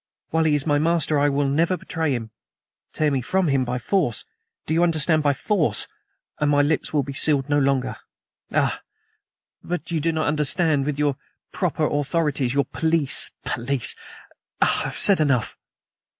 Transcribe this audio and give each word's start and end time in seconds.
While 0.31 0.45
he 0.45 0.55
is 0.55 0.65
my 0.65 0.79
master 0.79 1.19
I 1.19 1.29
will 1.29 1.47
never 1.47 1.77
betray 1.77 2.15
him. 2.15 2.31
Tear 2.91 3.11
me 3.11 3.21
from 3.21 3.49
him 3.49 3.63
by 3.63 3.77
force, 3.77 4.25
do 4.65 4.73
you 4.73 4.81
understand, 4.81 5.21
BY 5.21 5.33
FORCE, 5.33 5.87
and 6.39 6.49
my 6.49 6.63
lips 6.63 6.91
will 6.91 7.03
be 7.03 7.13
sealed 7.13 7.47
no 7.49 7.59
longer. 7.59 7.97
Ah! 8.51 8.81
but 9.63 9.91
you 9.91 9.99
do 9.99 10.11
not 10.11 10.25
understand, 10.25 10.87
with 10.87 10.97
your 10.97 11.17
'proper 11.51 11.85
authorities' 11.85 12.55
your 12.55 12.65
police. 12.65 13.29
Police! 13.45 13.95
Ah, 14.59 14.79
I 14.79 14.83
have 14.89 14.97
said 14.97 15.19
enough." 15.19 15.55